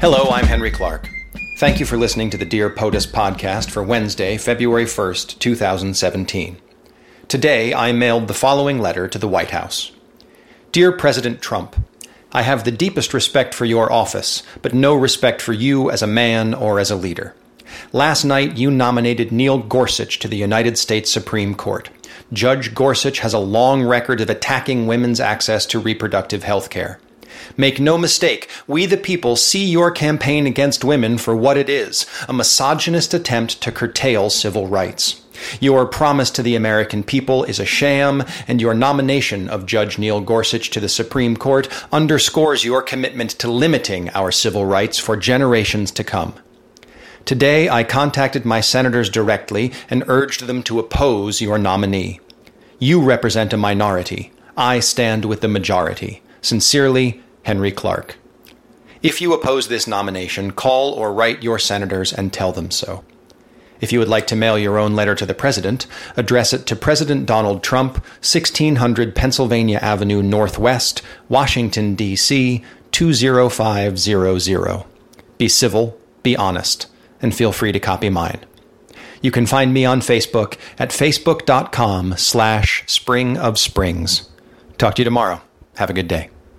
Hello, 0.00 0.30
I'm 0.30 0.46
Henry 0.46 0.70
Clark. 0.70 1.08
Thank 1.58 1.80
you 1.80 1.86
for 1.86 1.96
listening 1.96 2.30
to 2.30 2.36
the 2.36 2.44
Dear 2.44 2.70
POTUS 2.70 3.10
podcast 3.10 3.68
for 3.68 3.82
Wednesday, 3.82 4.38
February 4.38 4.84
1st, 4.84 5.40
2017. 5.40 6.56
Today, 7.26 7.74
I 7.74 7.90
mailed 7.90 8.28
the 8.28 8.34
following 8.34 8.78
letter 8.78 9.08
to 9.08 9.18
the 9.18 9.26
White 9.26 9.50
House 9.50 9.90
Dear 10.70 10.92
President 10.92 11.42
Trump, 11.42 11.74
I 12.30 12.42
have 12.42 12.62
the 12.62 12.70
deepest 12.70 13.12
respect 13.12 13.54
for 13.54 13.64
your 13.64 13.90
office, 13.90 14.44
but 14.62 14.72
no 14.72 14.94
respect 14.94 15.42
for 15.42 15.52
you 15.52 15.90
as 15.90 16.00
a 16.00 16.06
man 16.06 16.54
or 16.54 16.78
as 16.78 16.92
a 16.92 16.96
leader. 16.96 17.34
Last 17.92 18.24
night, 18.24 18.56
you 18.56 18.70
nominated 18.70 19.32
Neil 19.32 19.58
Gorsuch 19.58 20.20
to 20.20 20.28
the 20.28 20.36
United 20.36 20.78
States 20.78 21.10
Supreme 21.10 21.56
Court. 21.56 21.90
Judge 22.32 22.72
Gorsuch 22.72 23.18
has 23.18 23.32
a 23.32 23.38
long 23.38 23.82
record 23.82 24.20
of 24.20 24.30
attacking 24.30 24.86
women's 24.86 25.18
access 25.18 25.66
to 25.66 25.80
reproductive 25.80 26.44
health 26.44 26.70
care. 26.70 27.00
Make 27.56 27.80
no 27.80 27.98
mistake, 27.98 28.48
we 28.66 28.86
the 28.86 28.96
people 28.96 29.36
see 29.36 29.64
your 29.64 29.90
campaign 29.90 30.46
against 30.46 30.84
women 30.84 31.18
for 31.18 31.36
what 31.36 31.56
it 31.56 31.68
is 31.68 32.06
a 32.28 32.32
misogynist 32.32 33.14
attempt 33.14 33.60
to 33.62 33.72
curtail 33.72 34.30
civil 34.30 34.66
rights. 34.66 35.22
Your 35.60 35.86
promise 35.86 36.30
to 36.32 36.42
the 36.42 36.56
American 36.56 37.02
people 37.02 37.44
is 37.44 37.60
a 37.60 37.64
sham, 37.64 38.24
and 38.46 38.60
your 38.60 38.74
nomination 38.74 39.48
of 39.48 39.66
Judge 39.66 39.98
Neil 39.98 40.20
Gorsuch 40.20 40.70
to 40.70 40.80
the 40.80 40.88
Supreme 40.88 41.36
Court 41.36 41.68
underscores 41.92 42.64
your 42.64 42.82
commitment 42.82 43.30
to 43.38 43.50
limiting 43.50 44.10
our 44.10 44.32
civil 44.32 44.66
rights 44.66 44.98
for 44.98 45.16
generations 45.16 45.90
to 45.92 46.04
come. 46.04 46.34
Today, 47.24 47.68
I 47.68 47.84
contacted 47.84 48.44
my 48.44 48.60
senators 48.60 49.10
directly 49.10 49.72
and 49.90 50.02
urged 50.08 50.46
them 50.46 50.62
to 50.64 50.78
oppose 50.78 51.40
your 51.40 51.58
nominee. 51.58 52.20
You 52.78 53.02
represent 53.02 53.52
a 53.52 53.56
minority. 53.56 54.32
I 54.56 54.80
stand 54.80 55.24
with 55.24 55.40
the 55.40 55.48
majority. 55.48 56.22
Sincerely, 56.40 57.22
Henry 57.42 57.72
Clark. 57.72 58.16
If 59.02 59.20
you 59.20 59.32
oppose 59.32 59.68
this 59.68 59.86
nomination, 59.86 60.50
call 60.50 60.92
or 60.92 61.12
write 61.12 61.42
your 61.42 61.58
senators 61.58 62.12
and 62.12 62.32
tell 62.32 62.52
them 62.52 62.70
so. 62.70 63.04
If 63.80 63.92
you 63.92 64.00
would 64.00 64.08
like 64.08 64.26
to 64.28 64.36
mail 64.36 64.58
your 64.58 64.76
own 64.76 64.96
letter 64.96 65.14
to 65.14 65.26
the 65.26 65.34
President, 65.34 65.86
address 66.16 66.52
it 66.52 66.66
to 66.66 66.76
President 66.76 67.26
Donald 67.26 67.62
Trump, 67.62 67.98
1600 68.22 69.14
Pennsylvania 69.14 69.78
Avenue 69.78 70.22
Northwest, 70.22 71.00
Washington, 71.28 71.94
D.C. 71.94 72.64
20500. 72.90 74.84
Be 75.36 75.48
civil, 75.48 75.98
be 76.22 76.36
honest, 76.36 76.86
and 77.22 77.34
feel 77.34 77.52
free 77.52 77.70
to 77.70 77.78
copy 77.78 78.10
mine. 78.10 78.40
You 79.22 79.30
can 79.30 79.46
find 79.46 79.72
me 79.72 79.84
on 79.84 80.00
Facebook 80.00 80.58
at 80.78 80.90
facebook.com 80.90 82.16
slash 82.16 82.84
spring 82.86 83.36
of 83.36 83.58
springs. 83.58 84.28
Talk 84.76 84.94
to 84.96 85.02
you 85.02 85.04
tomorrow. 85.04 85.40
Have 85.78 85.90
a 85.90 85.92
good 85.92 86.08
day. 86.08 86.37